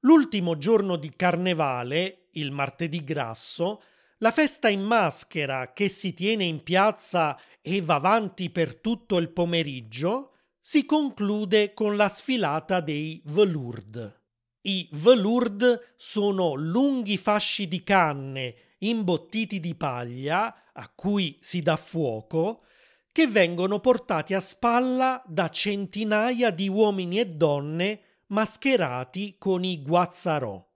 L'ultimo 0.00 0.56
giorno 0.56 0.96
di 0.96 1.14
carnevale, 1.14 2.19
il 2.32 2.50
martedì 2.50 3.02
grasso, 3.04 3.82
la 4.18 4.30
festa 4.30 4.68
in 4.68 4.82
maschera 4.82 5.72
che 5.72 5.88
si 5.88 6.14
tiene 6.14 6.44
in 6.44 6.62
piazza 6.62 7.38
e 7.60 7.80
va 7.80 7.94
avanti 7.94 8.50
per 8.50 8.76
tutto 8.76 9.16
il 9.18 9.30
pomeriggio 9.30 10.32
si 10.60 10.84
conclude 10.84 11.72
con 11.72 11.96
la 11.96 12.08
sfilata 12.08 12.80
dei 12.80 13.22
velourd. 13.24 14.20
I 14.62 14.88
velourd 14.92 15.94
sono 15.96 16.54
lunghi 16.54 17.16
fasci 17.16 17.66
di 17.66 17.82
canne 17.82 18.54
imbottiti 18.80 19.60
di 19.60 19.74
paglia 19.74 20.70
a 20.72 20.88
cui 20.94 21.38
si 21.40 21.62
dà 21.62 21.76
fuoco, 21.76 22.64
che 23.12 23.26
vengono 23.26 23.80
portati 23.80 24.34
a 24.34 24.40
spalla 24.40 25.22
da 25.26 25.48
centinaia 25.48 26.50
di 26.50 26.68
uomini 26.68 27.18
e 27.18 27.26
donne 27.26 28.00
mascherati 28.26 29.36
con 29.38 29.64
i 29.64 29.82
guazzarò. 29.82 30.69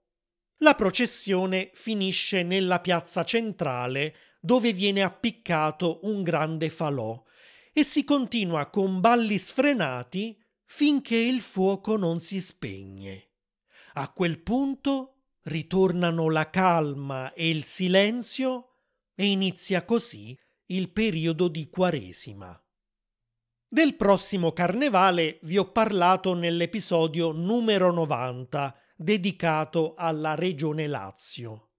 La 0.59 0.73
processione 0.75 1.71
finisce 1.73 2.41
nella 2.43 2.79
piazza 2.79 3.25
centrale 3.25 4.15
dove 4.39 4.71
viene 4.71 5.01
appiccato 5.01 5.99
un 6.03 6.23
grande 6.23 6.69
falò 6.69 7.21
e 7.73 7.83
si 7.83 8.05
continua 8.05 8.69
con 8.69 9.01
balli 9.01 9.37
sfrenati 9.37 10.41
finché 10.65 11.17
il 11.17 11.41
fuoco 11.41 11.97
non 11.97 12.21
si 12.21 12.39
spegne. 12.39 13.31
A 13.95 14.11
quel 14.11 14.39
punto 14.39 15.23
ritornano 15.43 16.29
la 16.29 16.49
calma 16.49 17.33
e 17.33 17.49
il 17.49 17.63
silenzio 17.63 18.77
e 19.13 19.25
inizia 19.25 19.83
così 19.83 20.37
il 20.67 20.89
periodo 20.91 21.47
di 21.47 21.69
Quaresima. 21.69 22.59
Del 23.67 23.95
prossimo 23.95 24.53
carnevale 24.53 25.39
vi 25.43 25.57
ho 25.57 25.71
parlato 25.71 26.33
nell'episodio 26.33 27.31
numero 27.31 27.91
90 27.91 28.79
dedicato 28.95 29.93
alla 29.95 30.35
regione 30.35 30.87
Lazio. 30.87 31.69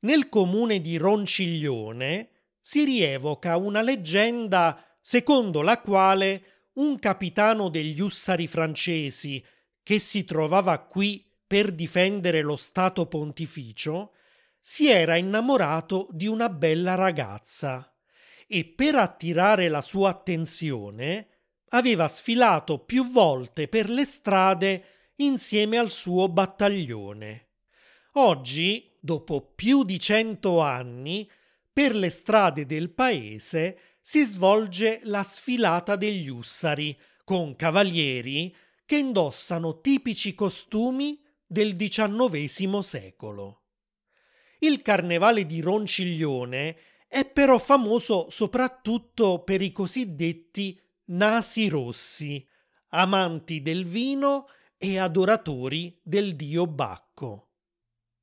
Nel 0.00 0.28
comune 0.28 0.80
di 0.80 0.96
Ronciglione 0.96 2.30
si 2.60 2.84
rievoca 2.84 3.56
una 3.56 3.82
leggenda 3.82 4.96
secondo 5.00 5.62
la 5.62 5.80
quale 5.80 6.68
un 6.74 6.98
capitano 6.98 7.68
degli 7.68 8.00
ussari 8.00 8.46
francesi 8.46 9.44
che 9.82 9.98
si 9.98 10.24
trovava 10.24 10.78
qui 10.78 11.28
per 11.46 11.72
difendere 11.72 12.40
lo 12.40 12.56
Stato 12.56 13.06
pontificio 13.06 14.12
si 14.60 14.88
era 14.88 15.16
innamorato 15.16 16.06
di 16.12 16.28
una 16.28 16.48
bella 16.48 16.94
ragazza 16.94 17.92
e 18.46 18.64
per 18.64 18.94
attirare 18.94 19.68
la 19.68 19.82
sua 19.82 20.10
attenzione 20.10 21.28
aveva 21.70 22.06
sfilato 22.06 22.78
più 22.78 23.10
volte 23.10 23.66
per 23.66 23.90
le 23.90 24.04
strade 24.04 24.84
insieme 25.26 25.76
al 25.78 25.90
suo 25.90 26.28
battaglione. 26.28 27.48
Oggi, 28.14 28.96
dopo 29.00 29.52
più 29.54 29.84
di 29.84 29.98
cento 29.98 30.60
anni, 30.60 31.28
per 31.72 31.94
le 31.94 32.10
strade 32.10 32.66
del 32.66 32.90
paese 32.90 33.78
si 34.02 34.24
svolge 34.24 35.00
la 35.04 35.22
sfilata 35.22 35.96
degli 35.96 36.28
ussari, 36.28 36.98
con 37.24 37.56
cavalieri 37.56 38.54
che 38.84 38.96
indossano 38.96 39.80
tipici 39.80 40.34
costumi 40.34 41.22
del 41.46 41.76
XIX 41.76 42.78
secolo. 42.80 43.62
Il 44.58 44.82
carnevale 44.82 45.46
di 45.46 45.60
Ronciglione 45.60 46.76
è 47.08 47.24
però 47.24 47.58
famoso 47.58 48.28
soprattutto 48.30 49.42
per 49.42 49.62
i 49.62 49.72
cosiddetti 49.72 50.80
nasi 51.06 51.68
rossi, 51.68 52.46
amanti 52.90 53.62
del 53.62 53.84
vino 53.84 54.46
e 54.84 54.98
adoratori 54.98 55.96
del 56.02 56.34
dio 56.34 56.66
Bacco. 56.66 57.50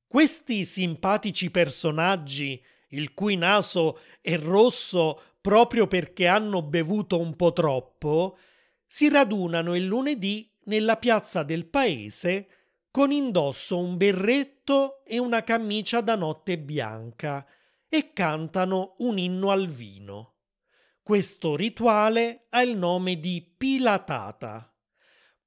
Questi 0.05 0.65
simpatici 0.65 1.51
personaggi, 1.51 2.61
il 2.89 3.13
cui 3.13 3.37
naso 3.37 3.99
è 4.19 4.37
rosso 4.37 5.21
proprio 5.39 5.87
perché 5.87 6.27
hanno 6.27 6.61
bevuto 6.61 7.17
un 7.17 7.37
po' 7.37 7.53
troppo, 7.53 8.37
si 8.85 9.09
radunano 9.09 9.73
il 9.73 9.85
lunedì 9.85 10.53
nella 10.65 10.97
piazza 10.97 11.43
del 11.43 11.65
paese 11.65 12.49
con 12.91 13.13
indosso 13.13 13.77
un 13.77 13.95
berretto 13.95 15.05
e 15.05 15.17
una 15.17 15.45
camicia 15.45 16.01
da 16.01 16.15
notte 16.15 16.59
bianca 16.59 17.47
e 17.87 18.11
cantano 18.11 18.95
un 18.97 19.17
inno 19.17 19.51
al 19.51 19.69
vino. 19.69 20.39
Questo 21.01 21.55
rituale 21.55 22.47
ha 22.49 22.61
il 22.63 22.75
nome 22.75 23.17
di 23.17 23.49
pilatata. 23.57 24.68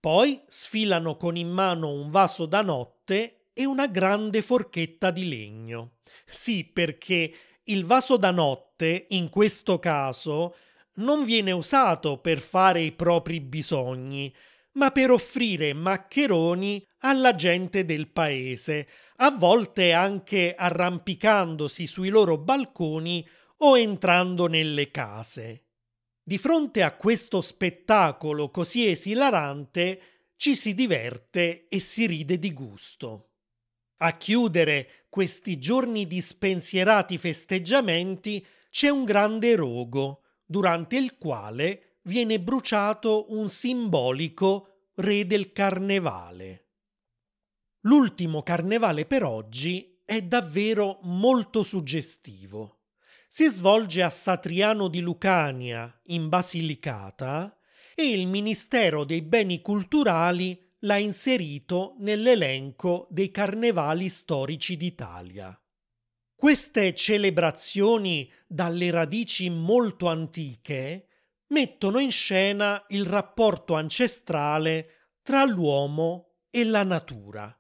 Poi 0.02 0.42
sfilano 0.48 1.16
con 1.16 1.36
in 1.36 1.48
mano 1.48 1.92
un 1.92 2.10
vaso 2.10 2.46
da 2.46 2.60
notte 2.60 3.50
e 3.52 3.64
una 3.66 3.86
grande 3.86 4.42
forchetta 4.42 5.12
di 5.12 5.28
legno. 5.28 5.98
Sì, 6.26 6.64
perché 6.64 7.32
il 7.66 7.84
vaso 7.84 8.16
da 8.16 8.32
notte, 8.32 9.06
in 9.10 9.28
questo 9.28 9.78
caso, 9.78 10.56
non 10.94 11.24
viene 11.24 11.52
usato 11.52 12.18
per 12.18 12.40
fare 12.40 12.80
i 12.80 12.90
propri 12.90 13.38
bisogni, 13.38 14.34
ma 14.72 14.90
per 14.90 15.12
offrire 15.12 15.72
maccheroni 15.72 16.84
alla 17.02 17.36
gente 17.36 17.84
del 17.84 18.08
paese, 18.08 18.88
a 19.18 19.30
volte 19.30 19.92
anche 19.92 20.56
arrampicandosi 20.56 21.86
sui 21.86 22.08
loro 22.08 22.38
balconi 22.38 23.24
o 23.58 23.78
entrando 23.78 24.48
nelle 24.48 24.90
case. 24.90 25.66
Di 26.24 26.38
fronte 26.38 26.82
a 26.82 26.94
questo 26.94 27.40
spettacolo 27.40 28.50
così 28.50 28.86
esilarante 28.86 30.00
ci 30.36 30.54
si 30.54 30.72
diverte 30.72 31.66
e 31.66 31.80
si 31.80 32.06
ride 32.06 32.38
di 32.38 32.52
gusto. 32.52 33.30
A 33.98 34.16
chiudere 34.16 35.06
questi 35.08 35.58
giorni 35.58 36.06
di 36.06 36.20
spensierati 36.20 37.18
festeggiamenti 37.18 38.44
c'è 38.70 38.88
un 38.88 39.04
grande 39.04 39.54
rogo, 39.56 40.22
durante 40.44 40.96
il 40.96 41.16
quale 41.18 41.98
viene 42.02 42.40
bruciato 42.40 43.32
un 43.32 43.48
simbolico 43.48 44.90
re 44.96 45.26
del 45.26 45.52
carnevale. 45.52 46.68
L'ultimo 47.80 48.42
carnevale 48.42 49.06
per 49.06 49.24
oggi 49.24 50.00
è 50.04 50.22
davvero 50.22 50.98
molto 51.02 51.62
suggestivo. 51.62 52.81
Si 53.34 53.46
svolge 53.46 54.02
a 54.02 54.10
Satriano 54.10 54.88
di 54.88 55.00
Lucania, 55.00 55.90
in 56.08 56.28
Basilicata, 56.28 57.56
e 57.94 58.10
il 58.10 58.26
Ministero 58.26 59.04
dei 59.04 59.22
Beni 59.22 59.62
Culturali 59.62 60.70
l'ha 60.80 60.98
inserito 60.98 61.94
nell'elenco 62.00 63.06
dei 63.08 63.30
carnevali 63.30 64.10
storici 64.10 64.76
d'Italia. 64.76 65.58
Queste 66.34 66.94
celebrazioni 66.94 68.30
dalle 68.46 68.90
radici 68.90 69.48
molto 69.48 70.08
antiche 70.08 71.08
mettono 71.46 72.00
in 72.00 72.12
scena 72.12 72.84
il 72.88 73.06
rapporto 73.06 73.72
ancestrale 73.72 75.14
tra 75.22 75.46
l'uomo 75.46 76.34
e 76.50 76.64
la 76.64 76.82
natura. 76.82 77.58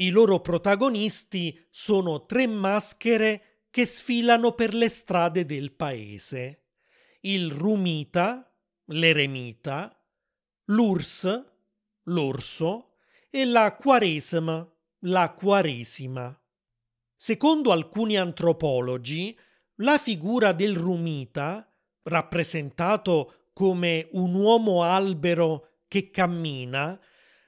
I 0.00 0.10
loro 0.10 0.40
protagonisti 0.40 1.56
sono 1.70 2.26
tre 2.26 2.48
maschere 2.48 3.47
che 3.78 3.86
sfilano 3.86 4.54
per 4.54 4.74
le 4.74 4.88
strade 4.88 5.46
del 5.46 5.70
paese. 5.70 6.64
Il 7.20 7.52
rumita, 7.52 8.52
l'eremita, 8.86 9.96
l'urs, 10.64 11.44
l'orso 12.02 12.94
e 13.30 13.44
la 13.44 13.76
quaresima, 13.76 14.68
la 15.02 15.30
quaresima. 15.30 16.42
Secondo 17.14 17.70
alcuni 17.70 18.16
antropologi, 18.16 19.38
la 19.76 19.96
figura 19.96 20.50
del 20.50 20.74
rumita, 20.74 21.72
rappresentato 22.02 23.50
come 23.52 24.08
un 24.10 24.34
uomo 24.34 24.82
albero 24.82 25.82
che 25.86 26.10
cammina, 26.10 27.00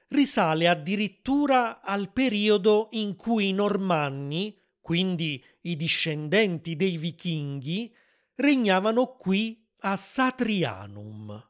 risale 0.07 0.69
addirittura 0.69 1.81
al 1.81 2.09
periodo 2.13 2.87
in 2.91 3.17
cui 3.17 3.49
i 3.49 3.53
normanni, 3.53 4.57
quindi 4.81 5.43
i 5.61 5.75
discendenti 5.77 6.75
dei 6.75 6.97
vichinghi, 6.97 7.95
regnavano 8.35 9.15
qui 9.15 9.65
a 9.81 9.95
Satrianum. 9.95 11.49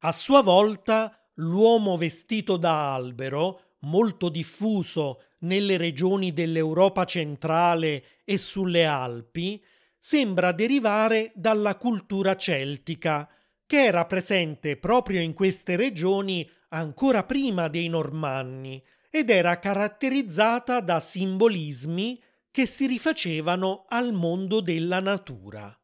A 0.00 0.12
sua 0.12 0.42
volta 0.42 1.16
l'uomo 1.34 1.96
vestito 1.96 2.56
da 2.56 2.94
albero, 2.94 3.76
molto 3.80 4.28
diffuso 4.28 5.22
nelle 5.40 5.76
regioni 5.76 6.32
dell'Europa 6.32 7.04
centrale 7.04 8.22
e 8.24 8.38
sulle 8.38 8.84
Alpi, 8.84 9.62
sembra 9.98 10.52
derivare 10.52 11.32
dalla 11.34 11.76
cultura 11.76 12.36
celtica, 12.36 13.28
che 13.66 13.84
era 13.84 14.04
presente 14.04 14.76
proprio 14.76 15.20
in 15.20 15.32
queste 15.32 15.76
regioni 15.76 16.48
ancora 16.70 17.24
prima 17.24 17.68
dei 17.68 17.88
Normanni 17.88 18.82
ed 19.10 19.30
era 19.30 19.58
caratterizzata 19.58 20.80
da 20.80 21.00
simbolismi 21.00 22.22
che 22.52 22.66
si 22.66 22.86
rifacevano 22.86 23.86
al 23.88 24.12
mondo 24.12 24.60
della 24.60 25.00
natura. 25.00 25.74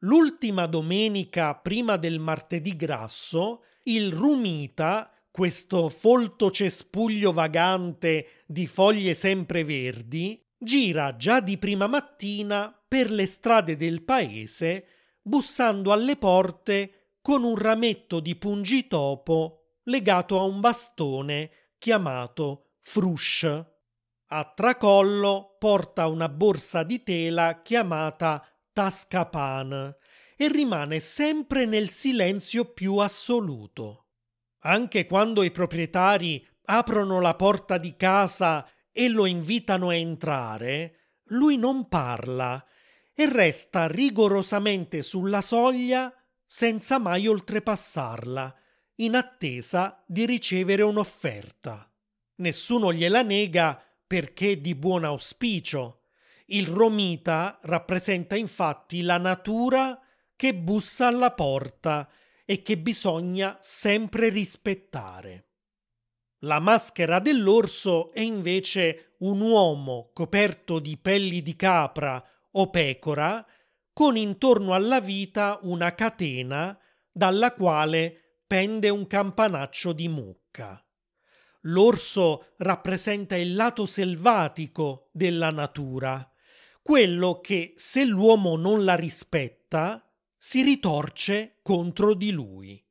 L'ultima 0.00 0.66
domenica 0.66 1.54
prima 1.54 1.96
del 1.96 2.18
martedì 2.18 2.76
grasso, 2.76 3.62
il 3.84 4.12
rumita, 4.12 5.10
questo 5.30 5.88
folto 5.88 6.50
cespuglio 6.50 7.32
vagante 7.32 8.42
di 8.46 8.66
foglie 8.66 9.14
sempreverdi, 9.14 10.44
gira 10.58 11.16
già 11.16 11.40
di 11.40 11.56
prima 11.56 11.86
mattina 11.86 12.76
per 12.88 13.10
le 13.10 13.26
strade 13.26 13.76
del 13.76 14.02
paese, 14.02 14.86
bussando 15.22 15.92
alle 15.92 16.16
porte 16.16 17.18
con 17.22 17.44
un 17.44 17.56
rametto 17.56 18.18
di 18.18 18.34
pungitopo 18.34 19.76
legato 19.84 20.38
a 20.38 20.42
un 20.42 20.58
bastone 20.60 21.50
chiamato 21.78 22.72
frush. 22.82 23.64
A 24.32 24.44
tracollo 24.44 25.56
porta 25.58 26.06
una 26.06 26.28
borsa 26.28 26.84
di 26.84 27.02
tela 27.02 27.62
chiamata 27.62 28.46
tascapan 28.72 29.92
e 30.36 30.48
rimane 30.48 31.00
sempre 31.00 31.66
nel 31.66 31.90
silenzio 31.90 32.66
più 32.66 32.98
assoluto. 32.98 34.06
Anche 34.60 35.06
quando 35.06 35.42
i 35.42 35.50
proprietari 35.50 36.46
aprono 36.66 37.20
la 37.20 37.34
porta 37.34 37.76
di 37.76 37.96
casa 37.96 38.64
e 38.92 39.08
lo 39.08 39.26
invitano 39.26 39.88
a 39.88 39.96
entrare, 39.96 41.16
lui 41.30 41.56
non 41.56 41.88
parla 41.88 42.64
e 43.12 43.28
resta 43.28 43.88
rigorosamente 43.88 45.02
sulla 45.02 45.42
soglia 45.42 46.14
senza 46.46 47.00
mai 47.00 47.26
oltrepassarla, 47.26 48.54
in 48.96 49.16
attesa 49.16 50.04
di 50.06 50.24
ricevere 50.24 50.82
un'offerta. 50.82 51.92
Nessuno 52.36 52.92
gliela 52.92 53.22
nega 53.22 53.82
perché 54.10 54.60
di 54.60 54.74
buon 54.74 55.04
auspicio. 55.04 56.06
Il 56.46 56.66
romita 56.66 57.60
rappresenta 57.62 58.34
infatti 58.34 59.02
la 59.02 59.18
natura 59.18 59.96
che 60.34 60.52
bussa 60.52 61.06
alla 61.06 61.30
porta 61.30 62.10
e 62.44 62.60
che 62.60 62.76
bisogna 62.76 63.56
sempre 63.62 64.28
rispettare. 64.28 65.50
La 66.40 66.58
maschera 66.58 67.20
dell'orso 67.20 68.10
è 68.10 68.18
invece 68.18 69.14
un 69.18 69.42
uomo 69.42 70.10
coperto 70.12 70.80
di 70.80 70.96
pelli 70.96 71.40
di 71.40 71.54
capra 71.54 72.20
o 72.50 72.68
pecora, 72.68 73.46
con 73.92 74.16
intorno 74.16 74.74
alla 74.74 75.00
vita 75.00 75.60
una 75.62 75.94
catena 75.94 76.76
dalla 77.12 77.54
quale 77.54 78.40
pende 78.44 78.88
un 78.88 79.06
campanaccio 79.06 79.92
di 79.92 80.08
mucca. 80.08 80.84
L'orso 81.64 82.52
rappresenta 82.58 83.36
il 83.36 83.54
lato 83.54 83.84
selvatico 83.84 85.08
della 85.12 85.50
natura, 85.50 86.30
quello 86.82 87.40
che 87.40 87.74
se 87.76 88.04
l'uomo 88.04 88.56
non 88.56 88.84
la 88.84 88.94
rispetta 88.94 90.02
si 90.36 90.62
ritorce 90.62 91.58
contro 91.62 92.14
di 92.14 92.30
lui. 92.30 92.82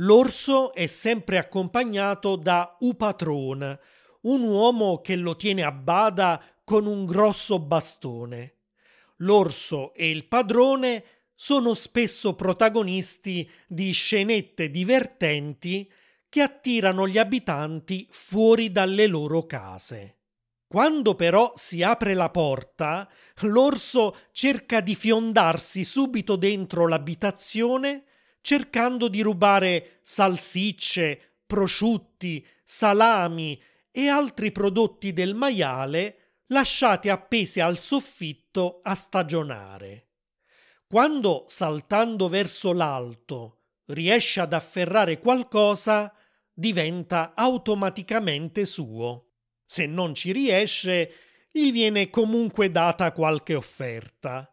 L'orso 0.00 0.72
è 0.72 0.86
sempre 0.86 1.38
accompagnato 1.38 2.36
da 2.36 2.76
Upatron, 2.80 3.78
un 4.22 4.42
uomo 4.42 5.00
che 5.00 5.16
lo 5.16 5.36
tiene 5.36 5.62
a 5.62 5.72
bada 5.72 6.42
con 6.64 6.86
un 6.86 7.04
grosso 7.04 7.58
bastone. 7.58 8.54
L'orso 9.18 9.94
e 9.94 10.10
il 10.10 10.26
padrone 10.26 11.04
sono 11.34 11.74
spesso 11.74 12.34
protagonisti 12.34 13.48
di 13.66 13.92
scenette 13.92 14.70
divertenti 14.70 15.90
che 16.36 16.42
attirano 16.42 17.08
gli 17.08 17.16
abitanti 17.16 18.06
fuori 18.10 18.70
dalle 18.70 19.06
loro 19.06 19.46
case. 19.46 20.18
Quando 20.66 21.14
però 21.14 21.54
si 21.56 21.82
apre 21.82 22.12
la 22.12 22.28
porta, 22.28 23.08
l'orso 23.44 24.14
cerca 24.32 24.82
di 24.82 24.94
fiondarsi 24.94 25.82
subito 25.82 26.36
dentro 26.36 26.86
l'abitazione 26.86 28.04
cercando 28.42 29.08
di 29.08 29.22
rubare 29.22 30.00
salsicce, 30.02 31.38
prosciutti, 31.46 32.46
salami 32.62 33.58
e 33.90 34.08
altri 34.08 34.52
prodotti 34.52 35.14
del 35.14 35.34
maiale 35.34 36.42
lasciati 36.48 37.08
appesi 37.08 37.60
al 37.60 37.78
soffitto 37.78 38.80
a 38.82 38.94
stagionare. 38.94 40.10
Quando, 40.86 41.46
saltando 41.48 42.28
verso 42.28 42.74
l'alto, 42.74 43.62
riesce 43.86 44.40
ad 44.40 44.52
afferrare 44.52 45.18
qualcosa, 45.18 46.12
diventa 46.58 47.34
automaticamente 47.34 48.64
suo. 48.64 49.32
Se 49.66 49.84
non 49.84 50.14
ci 50.14 50.32
riesce, 50.32 51.12
gli 51.50 51.70
viene 51.70 52.08
comunque 52.08 52.70
data 52.70 53.12
qualche 53.12 53.54
offerta. 53.54 54.50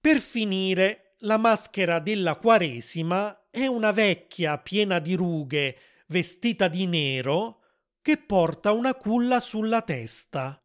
Per 0.00 0.20
finire, 0.20 1.16
la 1.20 1.36
maschera 1.36 1.98
della 1.98 2.36
Quaresima 2.36 3.48
è 3.50 3.66
una 3.66 3.92
vecchia 3.92 4.58
piena 4.58 4.98
di 4.98 5.14
rughe, 5.14 5.76
vestita 6.06 6.68
di 6.68 6.86
nero, 6.86 7.60
che 8.00 8.16
porta 8.16 8.72
una 8.72 8.94
culla 8.94 9.40
sulla 9.40 9.82
testa 9.82 10.62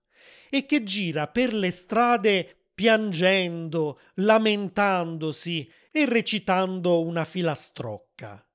e 0.49 0.65
che 0.65 0.83
gira 0.83 1.27
per 1.27 1.53
le 1.53 1.71
strade 1.71 2.67
piangendo, 2.73 3.99
lamentandosi 4.15 5.69
e 5.91 6.05
recitando 6.05 7.01
una 7.01 7.25
filastrocca. 7.25 8.45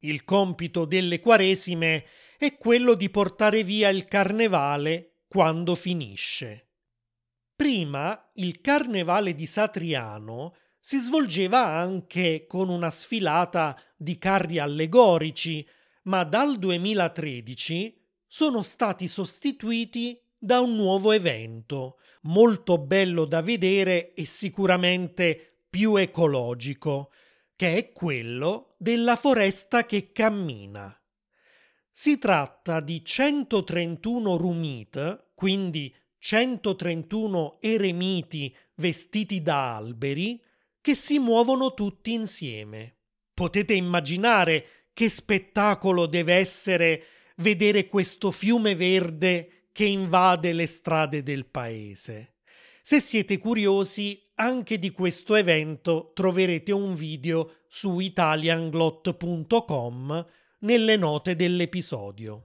Il 0.00 0.24
compito 0.24 0.84
delle 0.84 1.20
Quaresime 1.20 2.04
è 2.38 2.56
quello 2.56 2.94
di 2.94 3.10
portare 3.10 3.64
via 3.64 3.88
il 3.88 4.04
carnevale 4.04 5.22
quando 5.26 5.74
finisce. 5.74 6.68
Prima 7.56 8.30
il 8.34 8.60
carnevale 8.60 9.34
di 9.34 9.46
Satriano 9.46 10.54
si 10.78 11.00
svolgeva 11.00 11.66
anche 11.66 12.46
con 12.46 12.68
una 12.68 12.90
sfilata 12.90 13.76
di 13.96 14.16
carri 14.16 14.58
allegorici, 14.58 15.66
ma 16.04 16.22
dal 16.22 16.56
2013 16.58 18.00
sono 18.28 18.62
stati 18.62 19.08
sostituiti 19.08 20.20
da 20.38 20.60
un 20.60 20.76
nuovo 20.76 21.10
evento, 21.10 21.96
molto 22.22 22.78
bello 22.78 23.24
da 23.24 23.42
vedere 23.42 24.14
e 24.14 24.24
sicuramente 24.24 25.62
più 25.68 25.96
ecologico, 25.96 27.10
che 27.58 27.74
è 27.74 27.92
quello 27.92 28.76
della 28.78 29.16
foresta 29.16 29.84
che 29.84 30.12
cammina. 30.12 30.96
Si 31.90 32.16
tratta 32.16 32.78
di 32.78 33.04
131 33.04 34.36
rumit, 34.36 35.30
quindi 35.34 35.92
131 36.18 37.58
eremiti 37.60 38.56
vestiti 38.76 39.42
da 39.42 39.74
alberi, 39.74 40.40
che 40.80 40.94
si 40.94 41.18
muovono 41.18 41.74
tutti 41.74 42.12
insieme. 42.12 42.98
Potete 43.34 43.74
immaginare 43.74 44.86
che 44.92 45.08
spettacolo 45.08 46.06
deve 46.06 46.34
essere 46.34 47.06
vedere 47.38 47.88
questo 47.88 48.30
fiume 48.30 48.76
verde 48.76 49.64
che 49.72 49.84
invade 49.84 50.52
le 50.52 50.66
strade 50.68 51.24
del 51.24 51.46
paese. 51.46 52.36
Se 52.82 53.00
siete 53.00 53.36
curiosi, 53.38 54.27
anche 54.40 54.78
di 54.78 54.92
questo 54.92 55.34
evento 55.34 56.12
troverete 56.14 56.70
un 56.72 56.94
video 56.94 57.56
su 57.66 57.98
italianglot.com 57.98 60.26
nelle 60.60 60.96
note 60.96 61.36
dell'episodio. 61.36 62.44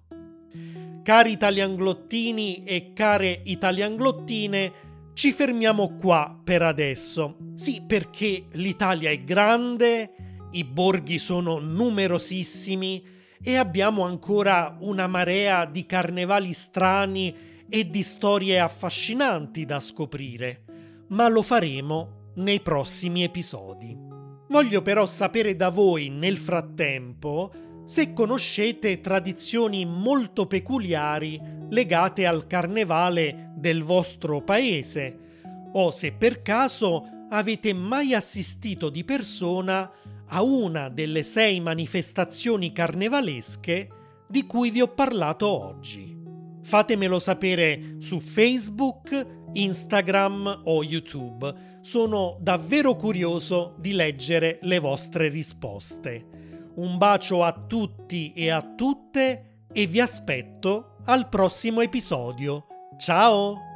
Cari 1.03 1.31
italianglottini 1.31 2.63
e 2.63 2.93
care 2.93 3.41
italianglottine, 3.43 4.71
ci 5.13 5.31
fermiamo 5.33 5.97
qua 5.97 6.39
per 6.43 6.63
adesso. 6.63 7.37
Sì, 7.55 7.83
perché 7.85 8.45
l'Italia 8.53 9.11
è 9.11 9.23
grande, 9.23 10.15
i 10.51 10.63
borghi 10.63 11.19
sono 11.19 11.59
numerosissimi 11.59 13.05
e 13.43 13.55
abbiamo 13.55 14.03
ancora 14.03 14.77
una 14.79 15.05
marea 15.07 15.65
di 15.65 15.85
carnevali 15.85 16.53
strani 16.53 17.35
e 17.69 17.87
di 17.89 18.01
storie 18.01 18.59
affascinanti 18.59 19.65
da 19.65 19.79
scoprire, 19.79 20.63
ma 21.13 21.27
lo 21.27 21.41
faremo 21.41 22.31
nei 22.35 22.59
prossimi 22.59 23.23
episodi. 23.23 23.95
Voglio 24.49 24.81
però 24.81 25.05
sapere 25.05 25.55
da 25.55 25.69
voi 25.69 26.09
nel 26.09 26.37
frattempo 26.37 27.51
se 27.85 28.13
conoscete 28.13 28.99
tradizioni 28.99 29.85
molto 29.85 30.47
peculiari 30.47 31.39
legate 31.69 32.25
al 32.25 32.47
carnevale 32.47 33.51
del 33.55 33.83
vostro 33.83 34.41
paese 34.41 35.19
o 35.73 35.91
se 35.91 36.13
per 36.13 36.41
caso 36.41 37.07
avete 37.29 37.73
mai 37.73 38.13
assistito 38.13 38.89
di 38.89 39.03
persona 39.03 39.91
a 40.27 40.41
una 40.41 40.89
delle 40.89 41.23
sei 41.23 41.59
manifestazioni 41.59 42.71
carnevalesche 42.71 43.89
di 44.27 44.45
cui 44.45 44.71
vi 44.71 44.81
ho 44.81 44.87
parlato 44.87 45.47
oggi. 45.47 46.15
Fatemelo 46.63 47.19
sapere 47.19 47.97
su 47.99 48.19
Facebook, 48.19 49.42
Instagram 49.53 50.61
o 50.65 50.83
YouTube. 50.83 51.53
Sono 51.81 52.37
davvero 52.39 52.95
curioso 52.95 53.75
di 53.77 53.93
leggere 53.93 54.59
le 54.61 54.79
vostre 54.79 55.29
risposte. 55.29 56.71
Un 56.75 56.97
bacio 56.97 57.43
a 57.43 57.53
tutti 57.53 58.31
e 58.33 58.49
a 58.49 58.61
tutte 58.61 59.65
e 59.71 59.85
vi 59.87 59.99
aspetto 59.99 60.97
al 61.05 61.27
prossimo 61.29 61.81
episodio. 61.81 62.65
Ciao! 62.97 63.72